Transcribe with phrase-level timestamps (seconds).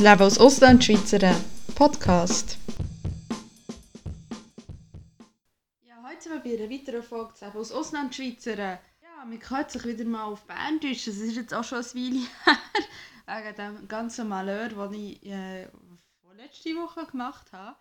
[0.00, 1.36] Das Leben als Auslandschweizerin
[1.74, 2.56] Podcast.
[5.82, 8.78] Ja, heute sind wir bei einer weiteren Folge des Leben als Auslandschweizerin.
[9.02, 11.06] Ja, man hört sich wieder mal auf Berndeutsch.
[11.06, 12.26] Das ist jetzt auch schon ein Weile
[13.26, 13.44] her.
[13.44, 15.64] Wegen dem ganzen Malheur, den ich äh,
[16.34, 17.76] letzte Woche gemacht habe.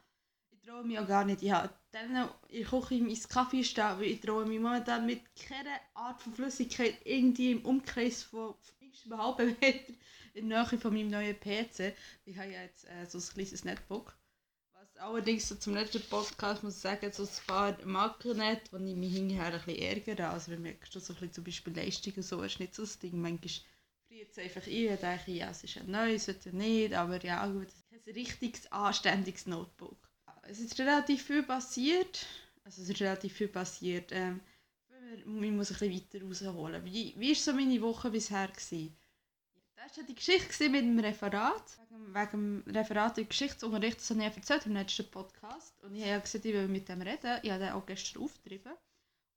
[0.52, 1.42] Ich traue mich auch gar nicht.
[1.42, 5.80] Ich habe dann in Küche mein Kaffee stehen, weil ich traue mich momentan mit keiner
[5.94, 9.94] Art von Flüssigkeit irgendwie im Umkreis von mindestens einem halben Meter
[10.40, 11.94] in Nähe von meinem neuen PC.
[12.26, 14.18] Ich habe ja jetzt äh, so ein kleines Netbook.
[14.74, 18.78] Was allerdings so zum letzten Podcast muss ich sagen, so ein paar Macken hat, wo
[18.78, 20.30] ich mich hinterher ein bisschen ärgere.
[20.30, 22.98] Also wir merken schon so ein bisschen zum Beispiel Leistungen so, ist nicht so das
[22.98, 23.22] Ding.
[23.22, 23.52] Manchmal
[24.08, 27.46] friert es einfach ein und denke, ja, es ist ein neues, sollte nicht, aber ja
[27.48, 29.98] gut, es ist ein richtiges, anständiges Notebook.
[30.44, 32.26] Es ist relativ viel passiert,
[32.64, 34.12] also es ist relativ viel passiert.
[34.12, 34.40] Ähm,
[35.16, 36.86] ich muss ein bisschen weiter rausholen.
[36.86, 38.48] Wie, wie war so meine Woche bisher?
[38.48, 38.96] Gewesen?
[39.90, 41.64] Das war die Geschichte mit dem Referat.
[41.90, 45.74] Wegen, wegen dem Referat im Geschichtsunterricht, das habe ich erzählt im letzten Podcast.
[45.84, 47.40] Und ich habe gesagt, ich will mit dem reden.
[47.42, 48.74] Ich habe den auch gestern aufgetrieben.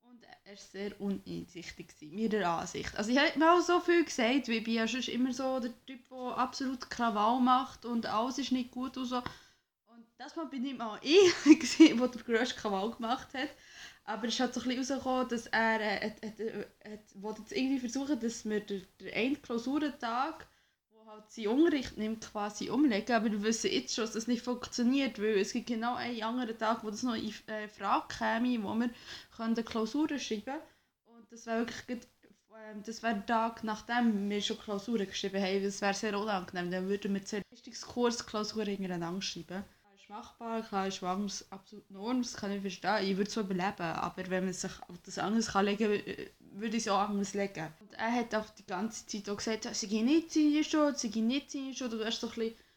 [0.03, 2.95] Und er war sehr uneinsichtig, meiner Ansicht.
[2.95, 5.71] Also ich habe mir auch so viel gesagt, weil ich ja schon immer so der
[5.87, 9.17] Typ, der absolut Krawall macht und alles ist nicht gut und so.
[9.87, 11.33] Und das Mal bin ich mal ich,
[11.77, 13.49] der den grössten Krawall gemacht hat.
[14.05, 16.99] Aber es ist halt so ein bisschen dass er äh, äh, äh, äh,
[17.39, 20.45] jetzt irgendwie versuchen, dass wir den, den einen Klausurentag,
[20.91, 23.15] wo halt sein Unterricht nimmt, quasi umlegen.
[23.15, 26.57] Aber wir wissen jetzt schon, dass das nicht funktioniert, weil es gibt genau einen anderen
[26.57, 28.89] Tag, wo das noch in äh, Frage käme, wo wir
[29.35, 30.61] können Klausuren schreiben können.
[31.05, 32.01] Und das wäre wirklich
[32.55, 35.63] ähm, das wäre der Tag, nachdem wir schon Klausuren geschrieben haben.
[35.63, 36.71] Das wäre sehr unangenehm.
[36.71, 39.63] Dann würden wir zuerst Klausuren hintereinander schreiben
[40.13, 43.03] machbar, klar ist Schwangers absolut Norm, das kann ich verstehen.
[43.03, 46.83] Ich würde es überleben, aber wenn man sich auf das anders legen kann, würde ich
[46.83, 47.67] es auch anders legen.
[47.79, 51.19] Und er hat auch die ganze Zeit auch gesagt, es sei nicht seine Schuld, sei
[51.19, 51.93] nicht seine Schuld.
[51.93, 52.72] Du hast so ein bisschen, so ein bisschen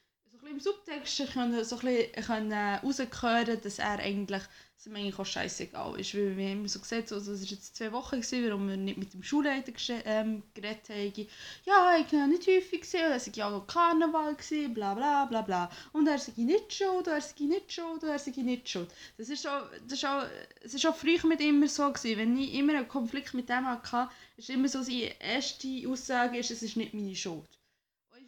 [0.47, 4.43] im Subtext können, so ein bisschen können raushören, dass er eigentlich
[4.79, 6.15] es ihm eigentlich auch scheißegal ist.
[6.15, 8.99] Weil wir haben so gesagt, also, es war jetzt zwei Wochen, gewesen, warum wir nicht
[8.99, 9.73] mit dem Schulleiter
[10.05, 11.29] ähm, geredet haben.
[11.65, 15.25] Ja, ich war nicht häufig, gewesen, es war ja auch noch Karneval, gewesen, bla bla
[15.25, 15.71] bla bla.
[15.93, 18.91] Und er sei nicht schuld, er sei nicht schuld, er sei nicht schuld.
[19.19, 19.67] Das ist auch,
[20.05, 22.19] auch, auch früher mit immer so gewesen.
[22.19, 26.51] Wenn ich immer einen Konflikt mit dem hatte, ist immer so seine erste Aussage, ist,
[26.51, 27.56] es ist nicht meine Schuld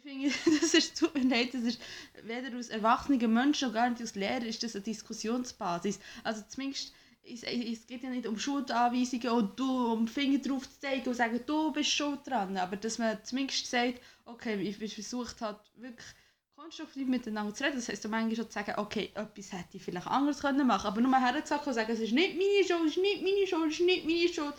[0.01, 1.81] finde, das ist, tut mir leid, das ist
[2.23, 5.99] weder aus erwachsenen Menschen noch gar nicht aus Lehrern ist das eine Diskussionsbasis.
[6.23, 6.93] Also zumindest,
[7.23, 11.15] es, es geht ja nicht um Schuldanweisungen und du um Finger drauf zu zeigen und
[11.15, 16.07] sagen, du bist schuld dran, aber dass man zumindest sagt, okay, ich versucht hat wirklich
[16.55, 17.77] konstruktiv miteinander zu reden.
[17.77, 21.01] Das heisst, manchmal schon zu sagen, okay, etwas hätte ich vielleicht anders können machen aber
[21.01, 23.79] nur herzusagen und sagen, es ist nicht meine Schuld, es ist nicht meine Schuld, es
[23.79, 24.55] ist nicht meine Schuld,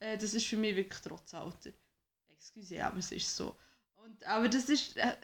[0.00, 1.70] äh, das ist für mich wirklich trotz Alter.
[2.34, 3.54] Excuse, aber es ist so.
[4.12, 5.14] Und, aber das ist, äh,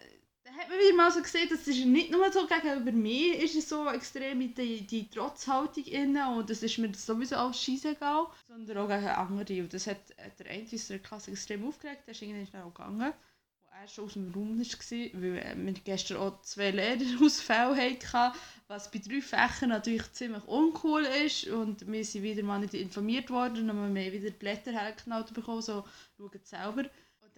[0.44, 3.56] da hat man wieder mal so gesehen, das ist nicht nur so gegenüber mir, ist
[3.56, 8.78] es so extrem die, die Trotzhaltung inne und das ist mir sowieso alles scheißegal, sondern
[8.78, 9.62] auch gegen andere.
[9.62, 9.98] Und das hat
[10.38, 13.12] der eine aus der Klasse extrem aufgeregt, der ist irgendwann auch gegangen,
[13.80, 18.90] er schon aus dem Raum war, weil äh, wir gestern auch zwei Lehrerausfälle hatten, was
[18.90, 23.70] bei drei Fächern natürlich ziemlich uncool ist und wir sind wieder mal nicht informiert worden
[23.70, 25.84] und wir haben wieder Blätter hergeknallt bekommen, so
[26.16, 26.84] schaut selber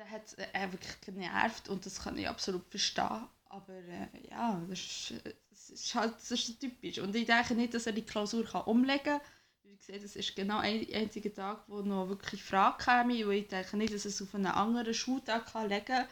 [0.01, 3.29] der hat äh, wirklich genervt und das kann ich absolut verstehen.
[3.45, 5.15] Aber äh, ja, das ist,
[5.51, 6.99] das ist halt das ist typisch.
[6.99, 9.21] Und ich denke nicht, dass er die Klausur kann umlegen kann.
[9.63, 13.35] Wie gesagt, das ist genau ein einziger Tag, wo noch wirklich Fragen käme.
[13.35, 16.07] Ich denke nicht, dass er es auf einen anderen Schultag kann legen kann.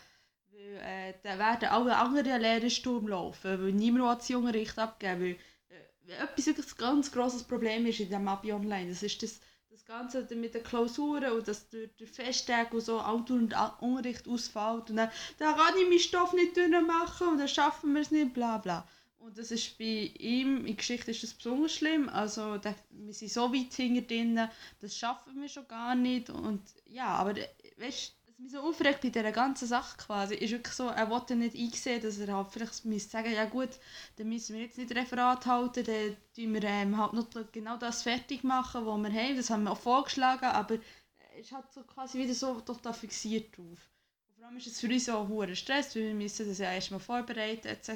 [0.50, 5.36] Weil äh, dann werden alle anderen Lehrer Sturm laufen, weil niemand das Unterricht abgeben Weil
[6.08, 9.40] äh, etwas wirklich ein ganz grosses Problem ist in diesem Abi Online, das ist das
[9.88, 14.90] Ganze mit den Klausuren und dass der, der Festtag und so Auto und Unterricht ausfällt
[14.90, 16.56] und dann, kann ich meinen Stoff nicht
[16.86, 18.86] machen und dann schaffen wir es nicht, bla bla.
[19.18, 23.32] Und das ist bei ihm, in Geschichte ist das besonders schlimm, also da, wir sind
[23.32, 24.38] so weit hinter drin,
[24.80, 27.34] das schaffen wir schon gar nicht und ja, aber
[27.78, 31.34] weißt was mich so aufregt bei dieser ganzen Sache quasi, ist wirklich so, er wollte
[31.34, 33.70] nicht einsehen, dass er halt vielleicht müsste sagen, ja gut,
[34.16, 38.04] dann müssen wir jetzt nicht Referat halten, dann tun wir ähm, halt noch genau das
[38.04, 40.76] fertig machen, was wir haben, das haben wir auch vorgeschlagen, aber
[41.36, 43.90] es ist halt so quasi wieder so total fixiert drauf.
[44.28, 46.58] Und vor allem ist es für uns auch ein hoher Stress, weil wir müssen das
[46.58, 47.90] ja erstmal vorbereiten etc.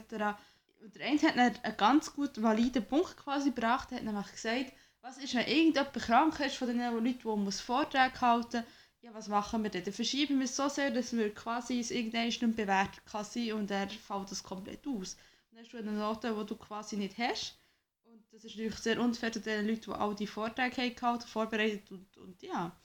[0.82, 4.72] Und der eine hat einen ganz gut validen Punkt quasi gebracht, er hat nämlich gesagt,
[5.02, 9.28] was ist, wenn irgendjemand krank ist von den Leuten, die Vorträge halten muss, ja, was
[9.28, 9.84] machen wir denn?
[9.84, 13.52] Dann verschieben wir es so sehr, dass wir quasi es irgendwann nicht bewertet kann sein
[13.52, 15.16] und er fällt das komplett aus.
[15.50, 17.58] Dann hast du eine Note, die du quasi nicht hast.
[18.04, 21.90] Und das ist natürlich sehr unfair zu den Leuten, die all die Vorträge gehalten, vorbereitet
[21.90, 22.76] und, und ja,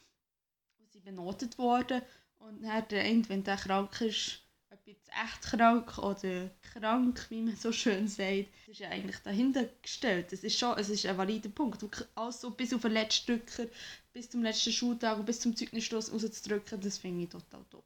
[0.79, 2.01] und sie benotet worden.
[2.39, 4.41] Und dann wenn der krank ist,
[4.87, 9.17] bin jetzt echt krank oder krank, wie man so schön sagt, das ist ja eigentlich
[9.17, 10.31] dahinter gestellt.
[10.31, 11.83] Das ist schon es ist ein valider Punkt.
[12.15, 13.67] Also bis auf den letzten Drücker,
[14.13, 17.83] bis zum letzten Schultag und bis zum Zeugnisstoß rauszudrücken, das finde ich total doof.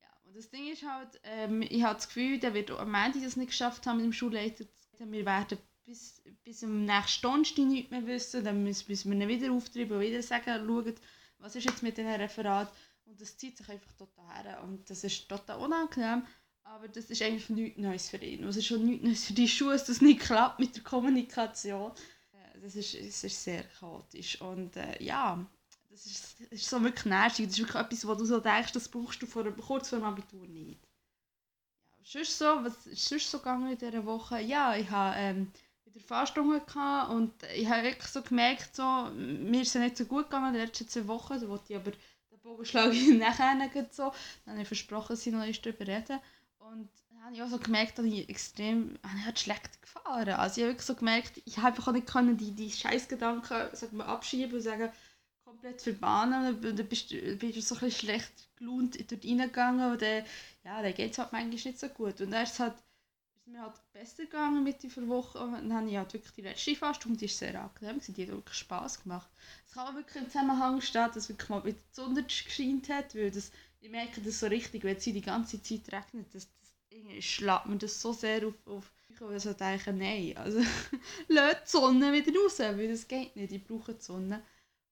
[0.00, 3.20] Ja, und das Ding ist halt, ähm, ich habe das Gefühl, der wird am Ende
[3.20, 4.64] das nicht geschafft haben mit dem Schulleiter.
[5.00, 9.28] Wir werden bis, bis am nächsten Donnerstag nichts mehr wissen, dann müssen, müssen wir ihn
[9.28, 10.94] wieder auftreiben und wieder sagen, schauen,
[11.38, 12.72] was ist jetzt mit diesem Referat
[13.06, 14.62] und das zieht sich einfach total her.
[14.62, 16.26] Und das ist total unangenehm.
[16.64, 18.42] Aber das ist eigentlich nichts Neues für ihn.
[18.44, 21.92] Es ist schon nichts Neues für die Schuhe, dass das nicht klappt mit der Kommunikation.
[22.32, 24.40] Äh, das ist, das ist sehr chaotisch.
[24.40, 25.44] Und äh, ja,
[25.90, 27.46] das ist, das ist so wirklich nervig.
[27.46, 30.06] Das ist wirklich etwas, wo du so denkst, das brauchst du vor, kurz vor dem
[30.06, 30.80] Abitur nicht.
[31.82, 34.40] Ja, sonst so, was ist sonst so gegangen in dieser Woche?
[34.40, 35.52] Ja, ich habe ähm,
[35.94, 36.60] wieder Fahrstunden
[37.10, 40.54] und ich habe wirklich so gemerkt, so, mir ist es nicht so gut gegangen in
[40.54, 41.40] den letzten zwei Wochen.
[41.40, 41.92] Da wollte ich aber
[42.44, 43.56] Bogen schlage ich nachher
[43.90, 44.12] so.
[44.44, 46.20] Dann habe ich versprochen, ich noch nicht darüber reden.
[46.58, 50.60] Und dann habe ich auch so gemerkt, dass ich extrem ich halt schlecht gefahren Also
[50.60, 54.06] ich habe wirklich so gemerkt, ich habe einfach nicht können, die, die Scheißgedanken sag mal,
[54.06, 54.92] abschieben und sagen,
[55.42, 56.60] komplett verbannen.
[56.60, 60.24] Dann bist bist du so ein bisschen schlecht gelohnt dort reingegangen und dann,
[60.64, 62.20] ja, dann geht es halt manchmal nicht so gut.
[62.20, 62.76] Und erst hat
[63.44, 65.38] ist mir halt besser gegangen mit dieser Woche.
[65.38, 68.58] Dann habe ich halt wirklich die letzte Fastung, die ist sehr angenehm, die hat wirklich
[68.58, 69.28] Spass gemacht.
[69.66, 73.14] Es kann auch wirklich im Zusammenhang stehen, dass wirklich mal wieder die Sonne gescheint hat,
[73.14, 76.74] weil das, ich merke das so richtig, wenn sie die ganze Zeit regnet, das, das
[76.88, 80.60] irgendwie mir das so sehr auf, auf ich also denke, nein, also
[81.28, 84.42] lasst die Sonne wieder raus, weil das geht nicht, ich brauche die Sonne.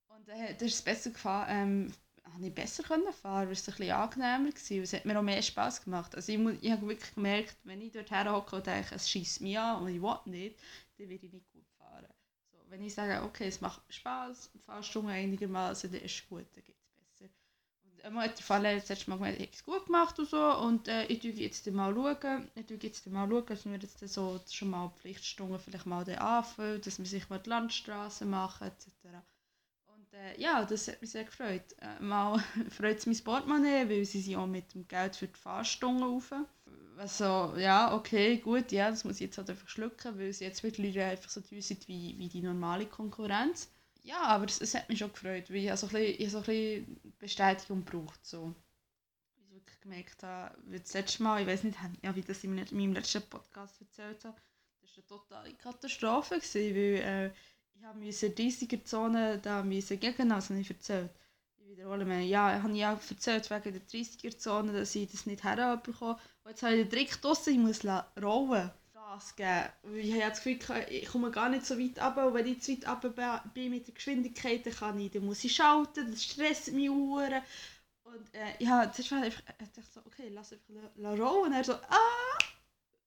[0.08, 1.92] Und äh, das ist es besser gefahren, ähm,
[2.32, 4.82] habe ich besser können fahren, weil es ein bisschen angenehmer war.
[4.82, 6.14] Es hat mir auch mehr Spass gemacht.
[6.14, 9.58] Also ich, ich habe wirklich gemerkt, wenn ich dort herhocke und denke, es schießt mich
[9.58, 10.58] an und ich will nicht,
[10.98, 12.06] dann werde ich nicht gut fahren.
[12.50, 16.46] So, wenn ich sage, okay, es macht Spass, fahrst du einigermaßen, dann ist es gut,
[16.54, 17.30] dann geht es besser.
[17.84, 20.28] Und einmal hat der Fall das letzte Mal gemeint, ich habe es gut gemacht und
[20.28, 23.78] so und äh, ich schaue jetzt mal schauen, ich schaue jetzt mal schauen, dass wir
[23.78, 28.68] jetzt so schon mal Pflichtstunden vielleicht mal anfangen, dass wir sich mal die Landstraße machen
[28.68, 29.22] etc
[30.12, 31.64] äh, ja, das hat mich sehr gefreut.
[31.80, 32.38] Äh, mal
[32.70, 36.32] freut es mein Portemonnaie, weil sie sind auch mit dem Geld für die Fahrstunden rauf.
[36.98, 40.62] Also, ja, okay, gut, ja, das muss ich jetzt halt einfach schlucken, weil sie jetzt
[40.62, 43.70] mittlerweile einfach so teuer sind wie, wie die normale Konkurrenz.
[44.04, 46.38] Ja, aber es, es hat mich schon gefreut, weil ich so ein bisschen, ich so
[46.38, 48.24] ein bisschen Bestätigung braucht.
[48.26, 48.54] So.
[49.36, 52.54] Ich wirklich gemerkt habe, wie das letzte Mal, ich weiß nicht, ja, wie das in
[52.54, 54.36] meinem letzten Podcast erzählt habe,
[54.80, 57.30] das war eine totale Katastrophe, weil äh,
[57.82, 61.10] ich habe diese 30er Zone da müssen gegen habe ich erzählt.
[61.58, 62.30] Ich wiederhole mich.
[62.30, 66.16] Ja, ich habe ja erzählt wegen der 30er Zone, dass ich das nicht herbekomme.
[66.46, 67.84] Jetzt habe ich den Trick draussen, ich muss
[68.22, 68.70] rollen.
[68.92, 69.96] Gas geben.
[69.96, 71.98] Ich habe das Gefühl, ich komme gar nicht so weit.
[71.98, 75.42] Und wenn ich zu weit ab bin mit der Geschwindigkeit, dann, kann ich, dann muss
[75.42, 77.42] ich schalten, das stresst mich Uhren.
[78.04, 81.46] Und äh, ja, das war einfach, ich dachte so, okay, lass einfach rollen.
[81.46, 82.38] Und er so, ah!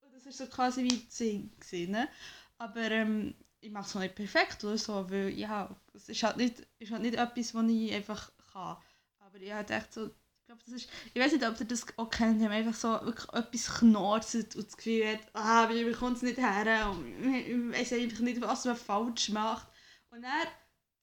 [0.01, 1.49] Und das war so quasi wie Sing.
[1.91, 2.09] Ne?
[2.57, 3.35] Aber ähm,
[3.65, 7.01] ich mache es nicht perfekt oder so, weil ja, es ist halt nicht, ist halt
[7.01, 8.77] nicht etwas, was ich einfach kann.
[9.19, 11.85] Aber ich halt echt so, ich glaube, das ist, ich weiß nicht, ob ihr das
[11.97, 15.83] auch kennt, ich habe einfach so wirklich etwas knorzt und das Gefühl hat, ah, ich
[15.83, 19.67] bekomme es nicht her und ich weiß einfach nicht, was man falsch macht.
[20.11, 20.47] Und dann,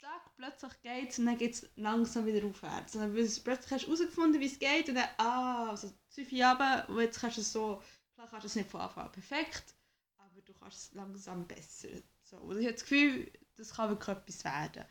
[0.00, 2.94] zack, plötzlich geht es und dann geht es langsam wieder aufwärts.
[2.94, 6.88] Und dann plötzlich hast du herausgefunden, wie es geht und dann, ah, also zwei runter
[6.88, 7.82] und jetzt kannst du es so,
[8.14, 9.74] klar kannst du es nicht von Anfang an perfekt,
[10.18, 11.88] aber du kannst es langsam besser.
[12.32, 14.84] So, und ich habe das Gefühl, das kann wirklich etwas werden.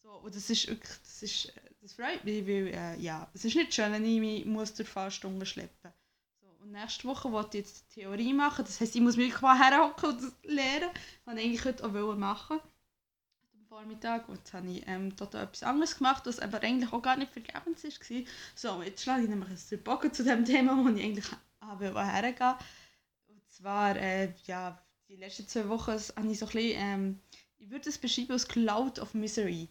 [0.00, 3.56] So, und das ist wirklich, das, ist, das freut mich, weil äh, ja, es ist
[3.56, 5.92] nicht schön, wenn ich mich muss durch Fahrstunden schleppen
[6.40, 9.58] so, Und nächste Woche wollte ich jetzt Theorie machen, das heisst, ich muss mich mal
[9.58, 10.88] herhocken und das lernen.
[11.24, 14.28] Wollte ich eigentlich heute auch machen am Vormittag.
[14.28, 17.32] Und jetzt habe ich ähm, total etwas anderes gemacht, was aber eigentlich auch gar nicht
[17.32, 18.22] vergebens war.
[18.54, 21.26] So, jetzt schlage ich nämlich einen Bogen zu dem Thema, wo ich eigentlich
[21.60, 22.54] hergehen
[23.26, 27.20] Und zwar, äh, ja, die letzten zwei Wochen habe ich so ein bisschen, ähm,
[27.58, 29.68] ich würde es beschreiben als Cloud of Misery.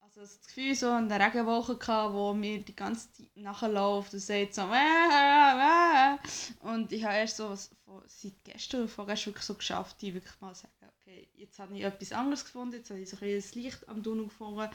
[0.00, 4.20] Also das Gefühl so in der Regenwoche hatte, wo mir die ganze Zeit nachläuft und
[4.20, 6.18] sagt so äh, äh.
[6.60, 7.54] und ich habe erst so
[7.84, 11.76] von, seit gestern oder vorgestern wirklich so geschafft, die wirklich mal sagen, okay, jetzt habe
[11.76, 14.70] ich etwas anderes gefunden, jetzt habe ich so ein bisschen das Licht am Tunnel gefunden,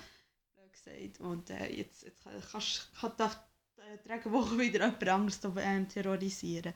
[0.74, 6.74] gesagt, und äh, jetzt, jetzt kannst, kann die Regenwoche wieder jemand anderes ähm, terrorisieren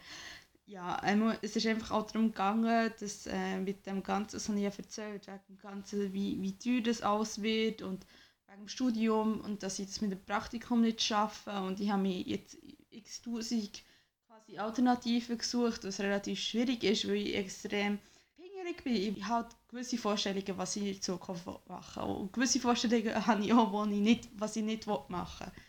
[0.67, 1.01] ja,
[1.41, 4.71] es ist einfach auch darum gegangen, dass äh, mit dem Ganzen, das habe ich ja
[4.77, 8.05] erzählt, wegen dem Ganzen, wie, wie teuer das alles wird und
[8.47, 12.01] wegen dem Studium und dass ich das mit dem Praktikum nicht schaffe und ich habe
[12.01, 12.57] mir jetzt
[12.89, 13.81] x tausend
[14.27, 18.00] quasi Alternativen gesucht, was relativ schwierig ist, weil ich extrem
[18.36, 18.95] pingerig bin.
[18.95, 22.15] Ich habe gewisse Vorstellungen, was ich in Zukunft machen will.
[22.15, 25.63] Und gewisse Vorstellungen habe ich auch, ich nicht, was ich nicht machen will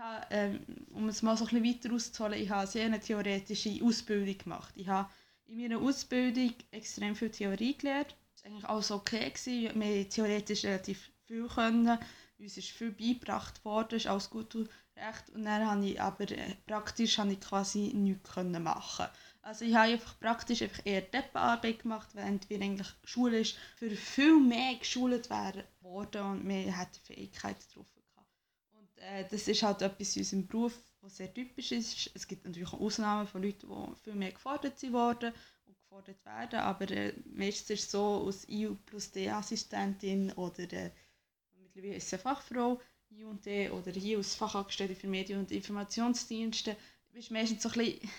[0.00, 0.60] habe, ähm,
[0.92, 4.72] um es mal so ein bisschen weiter auszuholen, ich habe sehr eine theoretische Ausbildung gemacht.
[4.76, 5.08] Ich habe
[5.46, 8.16] in meiner Ausbildung extrem viel Theorie gelernt.
[8.32, 9.30] Das war eigentlich alles okay.
[9.30, 9.80] Gewesen.
[9.80, 11.98] Wir theoretisch relativ viel können.
[12.38, 15.30] Uns ist viel beigebracht worden, ist alles gut und recht.
[15.34, 19.06] Und dann habe ich aber äh, praktisch habe ich quasi nichts können machen.
[19.42, 23.90] Also ich habe einfach praktisch einfach eher Deppenarbeit gemacht, während wir eigentlich Schule ist, für
[23.90, 27.86] viel mehr geschult werden worden und wir hatten Fähigkeiten drauf
[29.00, 32.10] äh, das ist halt etwas in unserem Beruf, was sehr typisch ist.
[32.14, 35.32] Es gibt natürlich auch Ausnahmen von Leuten, die viel mehr gefordert wurden
[35.66, 40.90] und gefordert werden, aber äh, meistens ist es so, als IU plus D-Assistentin oder äh,
[41.58, 42.80] mittlerweile ist es eine Fachfrau,
[43.10, 46.76] IUD oder hier als Fachangestellte für Medien- und Informationsdienste,
[47.12, 48.10] bist meistens so ein bisschen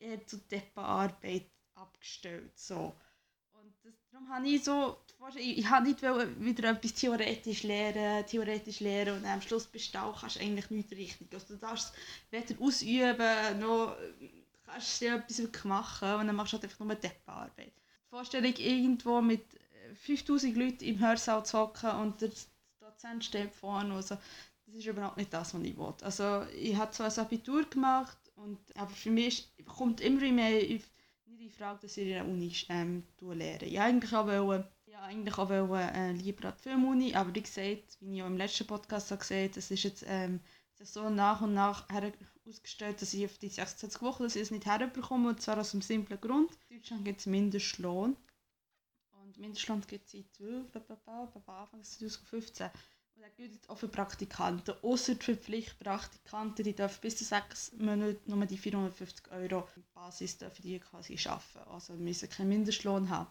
[0.00, 2.58] eher zu Deppenarbeit abgestellt.
[2.58, 2.94] So.
[3.52, 5.03] Und das, darum habe ich so,
[5.36, 9.98] ich, ich habe nicht wieder etwas theoretisch lernen, theoretisch lernen und am Schluss bist du
[9.98, 11.32] auch, kannst eigentlich nichts richtig.
[11.32, 11.94] Also du darfst
[12.30, 13.96] weder ausüben, noch
[14.64, 17.72] kannst du etwas machen und dann machst du halt einfach nur Deppenarbeit.
[17.76, 19.44] Die Vorstellung, irgendwo mit
[19.94, 22.30] 5000 Leuten im Hörsaal zu hocken und der
[22.80, 24.16] Dozent steht vorne, also,
[24.66, 25.94] das ist überhaupt nicht das, was ich will.
[26.02, 30.90] Also ich habe zwar ein Abitur gemacht, und, aber für mich kommt immer mehr nicht
[31.26, 34.64] in Frage, dass ich in der Uni ähm, lernen Ja, eigentlich auch wollen,
[34.94, 38.26] ja, eigentlich auch wollen, äh, lieber an die Filmuni, aber wie gesagt, wie ich auch
[38.26, 40.40] im letzten Podcast habe gesagt das ist jetzt ähm,
[40.80, 41.88] so nach und nach
[42.46, 45.72] ausgestellt, dass ich auf die 26 Wochen dass ich es nicht herbekomme, und zwar aus
[45.72, 46.52] einem simplen Grund.
[46.68, 48.16] In Deutschland gibt es Mindestlohn.
[49.10, 50.24] Und Mindestlohn gibt es
[50.72, 52.66] seit Anfang 2015.
[53.16, 54.74] Und das gilt auch für Praktikanten.
[54.82, 60.62] Außer für Pflichtpraktikanten, die dürfen bis zu sechs Monaten nur die 450 Euro Basis dürfen
[60.62, 61.70] die quasi arbeiten.
[61.70, 63.28] Also müssen keinen Mindestlohn haben.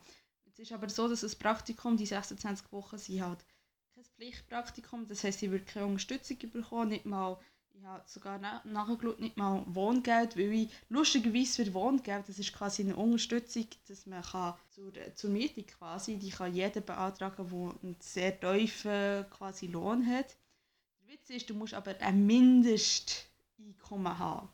[0.53, 3.45] Es ist aber so, dass das Praktikum, die 26 Wochen, sind halt
[3.95, 5.07] kein Pflichtpraktikum.
[5.07, 7.39] Das heisst, sie wird keine Unterstützung bekommen, nicht mal
[7.75, 12.53] ich habe sogar nach nachgeschaut, nicht mal Wohngeld, weil ich lustigerweise für Wohngeld, das ist
[12.53, 17.75] quasi eine Unterstützung, dass man kann zur, zur Miete quasi, die kann jeder beantragen, der
[17.81, 20.38] einen sehr tiefen quasi Lohn hat.
[21.01, 24.50] Der Witz ist, du musst aber ein Mindesteinkommen haben.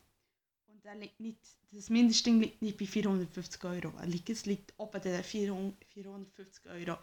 [0.89, 1.39] Das, liegt nicht,
[1.72, 3.93] das Mindestding liegt nicht bei 450 Euro,
[4.27, 6.98] es liegt oben der 450 Euro.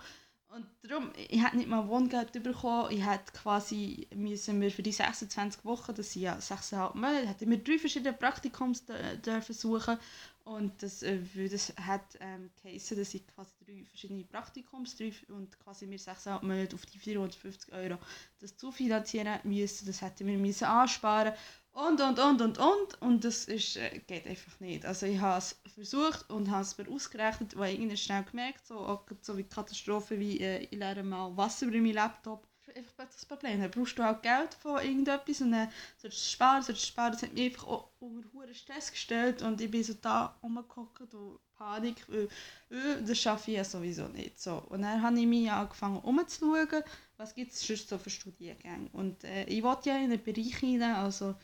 [0.48, 2.90] Und darum, ich hätte nicht mal Wohngeld bekommen.
[2.90, 7.50] Ich hätte quasi müssen wir für die 26 Wochen, das sind ja 6,5 Monate, hätten
[7.50, 8.84] wir drei verschiedene Praktikums
[9.24, 9.98] dürfen suchen.
[10.44, 15.58] Und das, äh, das hat ähm, geheißen, dass ich quasi drei verschiedene Praktikums drei, und
[15.60, 17.98] quasi mir 6,5 Monate auf die 450 Euro
[18.40, 19.86] das zufinanzieren müssen.
[19.86, 21.34] Das hätten wir müssen ansparen
[21.76, 23.02] und, und, und, und, und.
[23.02, 24.86] Und das ist, äh, geht einfach nicht.
[24.86, 28.78] Also ich habe es versucht und habe es mir ausgerechnet, weil ich schnell gemerkt so,
[28.78, 32.46] auch so wie Katastrophe wie äh, ich lerne mal Wasser über meinen Laptop.
[32.74, 33.60] Einfach das Problem.
[33.60, 37.12] Dann brauchst du auch Geld von irgendetwas und dann sollst du sparen, sollst du sparen.
[37.12, 41.14] Das hat mich einfach auch unter hohen Stress gestellt und ich bin so da rumgehockt
[41.14, 42.28] und Panik, weil
[42.70, 44.40] äh, das schaffe ich ja sowieso nicht.
[44.40, 44.62] So.
[44.68, 46.82] Und dann habe ich mich angefangen umzuschauen,
[47.16, 48.88] was gibt es sonst so für Studiengänge.
[48.92, 51.34] Und äh, ich wollte ja in einen Bereich hinein, also so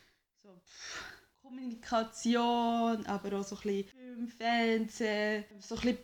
[1.43, 5.99] Kommunikation, aber auch so ein bisschen Film, Fernsehen, so ein bisschen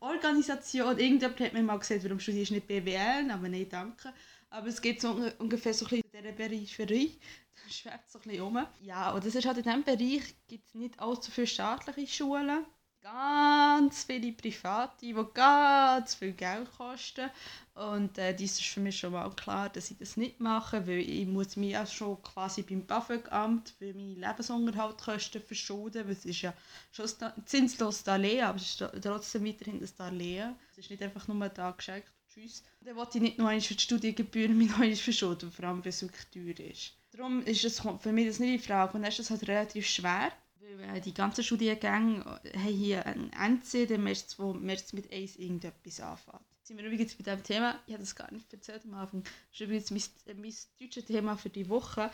[0.00, 0.98] Organisation.
[0.98, 3.30] Irgendjemand hat mir mal gesagt, warum studierst du nicht BWL?
[3.30, 4.12] Aber nein, danke.
[4.50, 7.18] Aber es geht so ungefähr so ein bisschen in dieser Peripherie.
[7.64, 8.66] Da schwebt so ein bisschen um.
[8.80, 12.64] Ja, und das ist halt in diesem Bereich gibt es nicht allzu viele staatliche Schulen
[13.04, 17.28] ganz viele Private, die ganz viel Geld kosten.
[17.74, 21.00] Und äh, das ist für mich schon mal klar, dass ich das nicht mache, weil
[21.00, 26.42] ich muss mich ja schon quasi beim BAföG-Amt für meine Lebensunterhaltskosten verschulden, weil es ist
[26.42, 26.54] ja
[26.92, 30.54] schon ein zinsloses Darlehen, aber es ist trotzdem weiterhin ein Darlehen.
[30.72, 32.62] Es ist nicht einfach nur da geschenkt tschüss.
[32.80, 35.90] Dann wollte ich nicht noch einmal für die Studiengebühren mich noch verschulden, vor allem wenn
[35.90, 36.92] es wirklich teuer ist.
[37.12, 39.86] Darum ist es für mich das nicht in Frage und dann ist es halt relativ
[39.86, 40.32] schwer
[40.78, 46.00] weil die ganzen Studiengänge haben hier ein NC, der meistens, wo meistens mit Ace irgendetwas
[46.00, 46.40] anfängt.
[46.62, 49.32] Sind wir übrigens bei diesem Thema, ich habe das gar nicht erzählt am Anfang, das
[49.52, 52.10] ist übrigens mein, mein deutsches Thema für die Woche.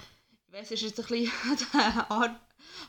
[0.47, 1.73] Ich weiß, es ist jetzt ein bisschen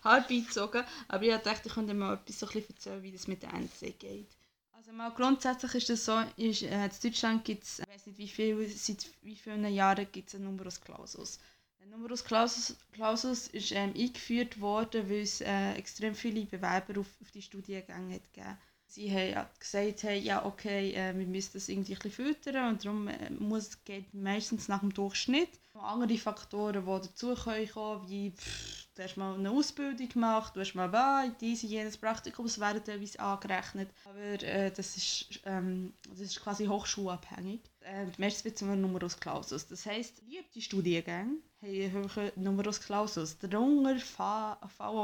[0.03, 3.27] hart beizogen, aber ich dachte, ich könnte mal etwas so ein bisschen erzählen, wie das
[3.27, 4.35] mit der NC geht.
[4.71, 8.17] Also mal grundsätzlich ist es so, ist, äh, in Deutschland gibt es, ich weiß nicht
[8.17, 11.39] wie viel, seit wie vielen Jahren gibt es einen Numerus Clausus.
[11.81, 17.07] Der Numerus Clausus, Clausus ist ähm, eingeführt worden, weil es äh, extrem viele Bewerber auf,
[17.19, 21.69] auf die Studiengänge hat Sie haben ja gesagt, hey, ja okay, äh, wir müssen das
[21.69, 25.49] irgendwie ein bisschen filtern und darum äh, muss, geht meistens nach dem Durchschnitt.
[25.73, 30.75] Andere Faktoren, die dazu kommen, wie pff, du hast mal eine Ausbildung gemacht, du hast
[30.75, 33.89] mal bei diese jenes Praktikum, das werden teilweise angerechnet.
[34.05, 37.61] Aber äh, das, ist, ähm, das ist quasi hochschulabhängig.
[37.81, 39.67] Äh, meistens wird es immer Numerus Clausus.
[39.67, 40.21] Das heisst,
[40.53, 43.39] die Studiengänge haben einen hohen Numerus Clausus.
[43.39, 44.57] Darunter fallen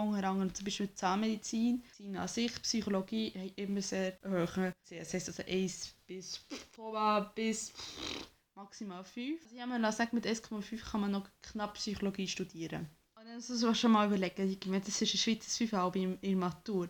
[0.10, 5.28] unter anderem zum Beispiel Zahnmedizin, Medizin an sich, Psychologie haben immer sehr hohe Das heisst
[5.30, 6.46] also 1 bis,
[7.36, 7.74] bis
[8.54, 9.42] maximal 5.
[9.42, 12.88] Also ich habe mir gesagt, mit 1,5 kann man noch knapp Psychologie studieren.
[13.38, 16.40] Und dann muss man schon mal überlegen, ich meine, das ist ein 5 in, in
[16.40, 16.90] Matur.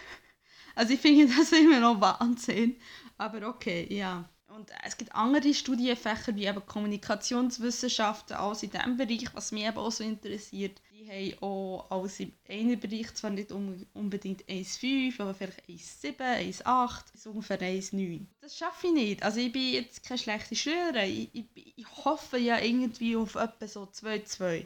[0.74, 2.76] also ich finde das immer noch Wahnsinn.
[3.18, 4.26] Aber okay, ja.
[4.48, 9.76] Und es gibt andere Studienfächer wie eben Kommunikationswissenschaften, alles in diesem Bereich, was mich eben
[9.76, 10.80] auch so interessiert.
[10.90, 17.12] Die haben auch alles im einen Bereich zwar nicht unbedingt 1,5, aber vielleicht 1,7, 1,8,
[17.12, 18.24] bis ungefähr 1,9.
[18.40, 19.22] Das schaffe ich nicht.
[19.22, 21.28] Also ich bin jetzt keine schlechte Schülerin.
[21.34, 24.64] Ich, ich, ich hoffe ja irgendwie auf etwa so 2,2.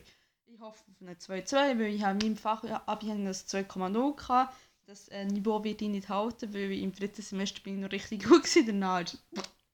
[0.59, 4.53] Ich hoffe auf eine 2,2, weil ich in meinem Fach das 2,0 hatte.
[4.87, 8.25] Das äh, Niveau wird ich nicht halten, weil im dritten Semester bin ich noch richtig
[8.29, 8.81] gut gewesen.
[8.81, 9.05] Danach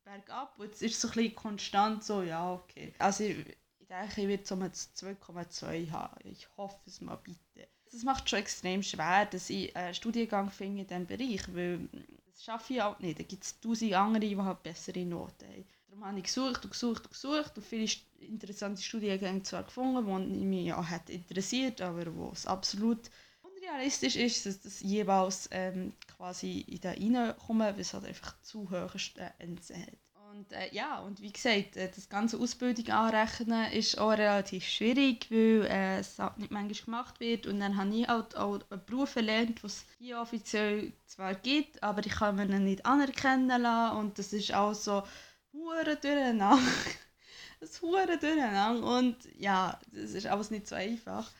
[0.04, 0.58] bergab.
[0.58, 2.92] Und jetzt ist es so ein bisschen konstant so, ja, okay.
[2.98, 3.38] Also ich,
[3.78, 6.20] ich denke, ich werde so mit 2,2 haben.
[6.22, 7.66] Ich hoffe es mal bitte.
[7.86, 11.88] Es macht schon extrem schwer, dass ich einen Studiengang finde in diesem Bereich, weil
[12.26, 13.18] das schaffe ich auch nicht.
[13.18, 15.64] Da gibt es tausend andere, die halt bessere Noten haben.
[15.94, 20.44] Darum habe ich gesucht und gesucht und gesucht und viele interessante Studiengänge zwar gefunden, die
[20.44, 22.98] mich ja hat interessiert, aber wo es absolut
[23.42, 28.68] unrealistisch ist, dass das jeweils ähm, quasi in den reinkommen, weil es halt einfach zu
[28.70, 28.90] hohe
[29.38, 29.98] Ende hat.
[30.32, 35.30] Und äh, ja, und wie gesagt, äh, das ganze Ausbildung anrechnen ist auch relativ schwierig,
[35.30, 37.46] weil äh, es halt nicht manchmal gemacht wird.
[37.46, 41.80] Und dann habe ich halt auch einen Beruf erlernt, den es hier offiziell zwar gibt,
[41.84, 43.96] aber ich kann ihn nicht anerkennen lassen.
[43.96, 45.04] Und das ist auch so
[45.74, 46.58] hure durcheinander.
[47.60, 48.98] das hure durcheinander.
[48.98, 51.30] Und ja, das ist alles nicht so einfach.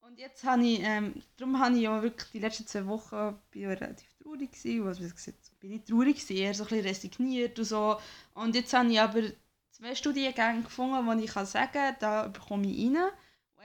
[0.00, 3.66] Und jetzt habe ich, ähm, darum habe ich ja wirklich die letzten zwei Wochen bin
[3.66, 7.64] relativ traurig gewesen, was gesagt, bin ich traurig gewesen, eher so ein bisschen resigniert und
[7.64, 7.98] so.
[8.34, 9.22] Und jetzt habe ich aber
[9.70, 13.10] zwei Studiengänge gefunden, wo ich kann sagen kann, da bekomme ich rein.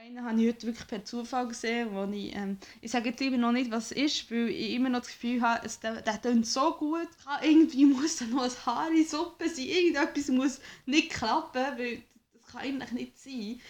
[0.02, 3.36] Einen habe ich heute wirklich per Zufall gesehen, wo ich, ähm, ich sage jetzt lieber
[3.36, 6.22] noch nicht, was es ist, weil ich immer noch das Gefühl habe, es, der, der
[6.22, 7.08] tönt so gut,
[7.42, 12.50] irgendwie muss da noch ein Haar in Suppe sein, irgendetwas muss nicht klappen, weil das
[12.50, 13.60] kann eigentlich nicht sein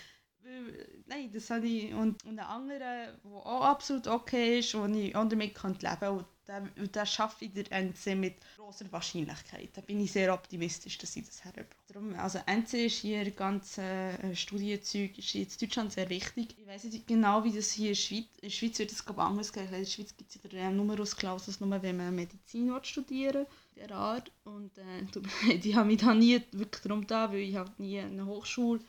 [1.07, 1.93] nein, das habe ich.
[1.93, 6.71] Und, und ein anderer, der auch absolut okay ist, wo ich auch damit leben kann.
[6.77, 9.71] Und den schaffe ich der NC mit großer Wahrscheinlichkeit.
[9.75, 12.21] Da bin ich sehr optimistisch, dass ich das herbekomme.
[12.21, 16.57] Also NC ist hier, das ganze äh, Studienzeug ist in Deutschland sehr wichtig.
[16.59, 19.07] Ich weiß nicht genau, wie das hier in der Schweiz, in der Schweiz wird es
[19.07, 19.67] anders gehen.
[19.67, 23.87] In der Schweiz gibt es ja den Numerus Clausus nur, wenn man Medizin studieren will,
[23.89, 24.31] der Art.
[24.45, 28.27] Und äh, die haben mich da nie wirklich darum da, weil ich halt nie eine
[28.27, 28.81] Hochschule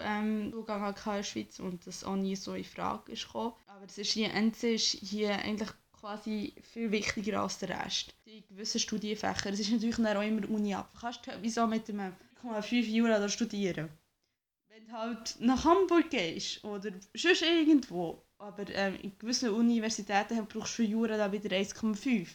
[0.00, 3.54] ähm, Zugang in der Schweiz und das auch nie so in Frage ist gekommen.
[3.66, 8.14] Aber es ist hier, NC ist hier eigentlich quasi viel wichtiger als der Rest.
[8.26, 9.50] Die gewissen Studienfächer.
[9.50, 10.90] Es ist natürlich auch immer Uni ab.
[10.94, 13.90] Du kannst wieso mit einem 5 Jura studieren?
[14.68, 18.22] Wenn du halt nach Hamburg gehst oder sonst irgendwo.
[18.38, 22.28] Aber ähm, in gewissen Universitäten brauchst du für Jura dann wieder 1,5.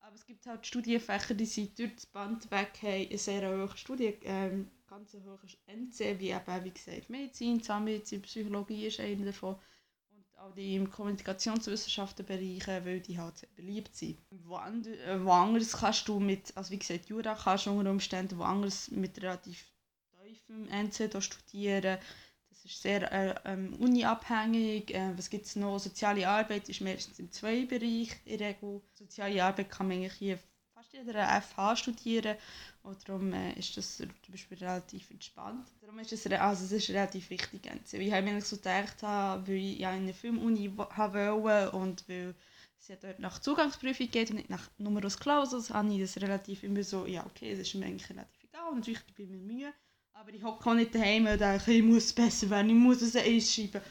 [0.00, 3.76] Aber es gibt halt Studienfächer, die sind durch das Band weg haben, eine sehr hohe
[3.76, 9.56] Studien, ähm, ganz hohes NC, wie eben, wie gesagt, Medizin, Zahnmedizin, Psychologie ist einer davon.
[10.10, 14.18] Und auch die im Kommunikationswissenschaftenbereichen, weil die halt sehr beliebt sind.
[14.30, 18.36] Wo, and, äh, woanders kannst du mit, also wie gesagt, Jura kannst du unter Umständen
[18.38, 19.64] woanders mit relativ
[20.24, 21.98] tiefem NC studieren.
[22.50, 24.94] Das ist sehr äh, ähm, uniabhängig.
[24.94, 25.78] Äh, was gibt es noch?
[25.78, 28.82] Soziale Arbeit ist meistens im zwei Bereich in der Regel.
[28.92, 30.38] Soziale Arbeit kann man eigentlich hier
[30.82, 32.36] fast jeder FH studieren
[32.82, 35.68] und darum äh, ist das zum Beispiel relativ entspannt.
[35.80, 37.70] Darum ist es, also es ist relativ wichtig.
[37.92, 42.34] Ich habe mir so gedacht, weil ich ja in eine Filmuni wollte und weil
[42.78, 46.62] es ja dort nach Zugangsprüfung geht und nicht nach Numerus Clausus, habe ich das relativ
[46.64, 49.72] immer so, ja okay, es ist mir eigentlich relativ egal, natürlich bin ich mir Mühe,
[50.14, 53.14] aber ich hocke auch nicht daheim und denke, ich muss besser werden, ich muss es
[53.14, 53.82] einschreiben.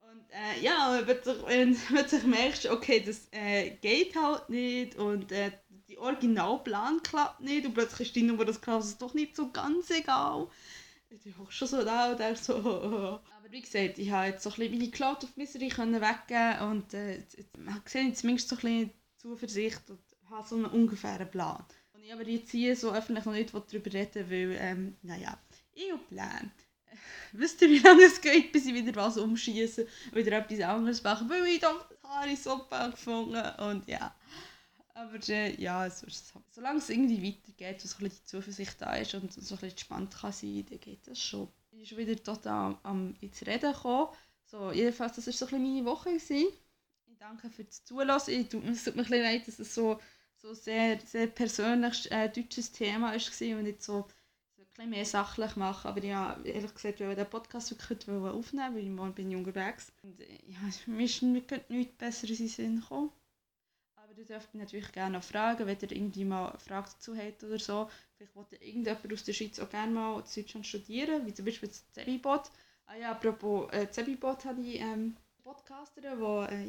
[0.00, 1.76] Und äh, ja, wenn du, wenn,
[2.10, 5.50] du merkst, okay, das äh, geht halt nicht und äh,
[6.04, 10.48] Originalplan klappt nicht und plötzlich ist die Nummer das Klaus doch nicht so ganz egal.
[11.10, 12.54] Ich hoch schon so da und denke so,
[13.44, 16.94] Aber wie gesagt, ich habe jetzt so ein bisschen meine Cloud of Misery weggeben und
[16.94, 17.46] äh, ich
[17.86, 21.64] sehe zumindest so ein bisschen Zuversicht und habe so einen ungefähren Plan.
[21.92, 25.38] Und ich aber jetzt hier so öffentlich noch nicht darüber reden weil, ähm, naja,
[25.72, 26.50] ich habe Pläne.
[27.32, 31.28] Wisst ihr, wie lange es geht, bis ich wieder was umschieße, wieder etwas anderes mache,
[31.28, 34.14] weil ich doch das Haar in Suppe gefunden und ja.
[34.94, 36.06] Aber äh, ja, so.
[36.50, 39.70] Solange es irgendwie weitergeht so ein bisschen die Zuversicht da ist und so ein bisschen
[39.70, 41.48] entspannt kann sein, dann geht das schon.
[41.72, 44.08] Ich bin wieder total am ins Reden gekommen.
[44.44, 46.10] So, jedenfalls, das war so ein meine Woche.
[46.10, 46.46] Gewesen.
[47.06, 48.40] Ich danke für das Zulassen.
[48.40, 50.00] Es tut mir ein bisschen leid, dass es so,
[50.36, 54.06] so sehr, sehr persönliches äh, deutsches Thema war und nicht so,
[54.74, 55.88] bisschen mehr sachlich machen.
[55.88, 59.92] Aber ja, ehrlich gesagt, wollte den Podcast wirklich aufnehmen, weil ich morgen bin ich unterwegs.
[60.02, 63.10] Und äh, ja, mir ist nichts Besseres in den Sinn gekommen.
[64.14, 67.16] Aber ihr dürft mich natürlich gerne noch fragen, wenn ihr irgendwie mal eine Frage dazu
[67.16, 67.90] habt oder so.
[68.16, 71.44] Vielleicht wollt ihr irgendjemand aus der Schweiz auch gerne mal in Deutschland studieren, wie zum
[71.44, 72.42] Beispiel das Zebibot.
[72.86, 76.20] Ah ja, apropos äh, Zebibot habe ich ähm, Podcasterin,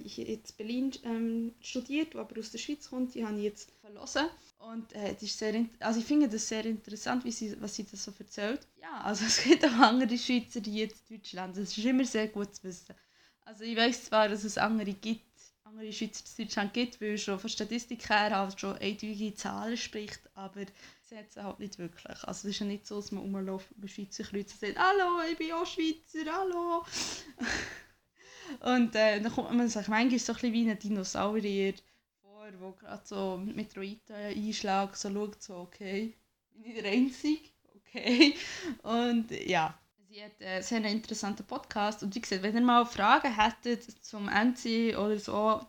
[0.03, 3.43] die äh, in Berlin ähm, studiert, die aber aus der Schweiz kommt, die habe ich
[3.43, 4.25] jetzt verlassen.
[4.57, 7.83] Und äh, das ist sehr, also ich finde das sehr interessant, wie sie, was sie
[7.83, 8.67] das so erzählt.
[8.81, 12.27] Ja, also es gibt auch andere Schweizer, die jetzt in Deutschland, das ist immer sehr
[12.27, 12.95] gut zu wissen.
[13.41, 15.34] Also ich weiß zwar, dass es andere gibt,
[15.75, 20.19] andere Schweizer in Deutschland gibt, weil schon von Statistik her halt schon eindeutige Zahlen spricht,
[20.33, 20.61] aber
[21.09, 22.23] es halt nicht wirklich.
[22.23, 25.21] Also es ist ja nicht so, dass man rumläuft über Schweizer Kreuze und sagt «Hallo,
[25.29, 26.85] ich bin auch Schweizer, hallo!»
[28.59, 31.73] Und äh, dann kommt man sich manchmal so ein bisschen wie ein Dinosaurier
[32.21, 36.13] vor, der gerade so mit Meteoriten einschlägt, so schaut, so «Okay,
[36.53, 37.49] bin ich der Einzige?
[37.73, 38.35] Okay.»
[38.83, 39.75] Und ja,
[40.15, 44.29] Sie hat einen sehr interessanten Podcast und wie gesagt, wenn ihr mal Fragen hättet zum
[44.29, 45.59] NC oder so,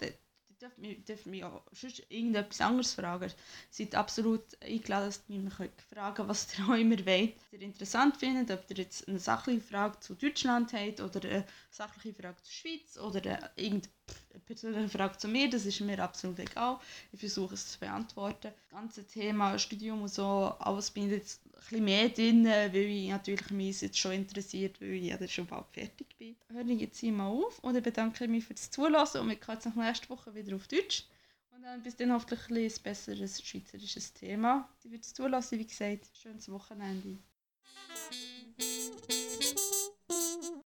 [0.77, 3.33] mich, dürft mich auch sonst irgendetwas anderes fragen.
[3.71, 5.55] Seid absolut eingeladen, dass ihr mich
[5.91, 7.35] fragen was ihr auch immer wollt.
[7.35, 11.45] Was ihr interessant findet, ob ihr jetzt eine sachliche Frage zu Deutschland habt oder eine
[11.73, 13.93] sachliche Frage zur Schweiz oder eine, irgendeine
[14.41, 16.79] persönliche Frage zu mir, das ist mir absolut egal.
[17.13, 18.53] Ich versuche es zu beantworten.
[18.53, 22.77] Das ganze Thema Studium und so, alles bin ich jetzt ein bisschen mehr drin, weil
[22.77, 26.37] ich natürlich mich jetzt schon interessiert, weil ich ja schon bald fertig bin.
[26.49, 30.09] Höre ich jetzt hier auf und bedanke mich fürs Zulassen und wir kommen jetzt nächste
[30.11, 31.05] Woche wieder auf Deutsch.
[31.51, 34.69] Und dann bis dann hoffentlich ein, ein besseres schweizerisches Thema.
[34.85, 37.19] Ich würde es zulassen, wie gesagt, schönes Wochenende.